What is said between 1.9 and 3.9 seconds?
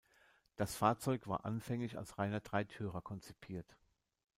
als reiner Dreitürer konzipiert.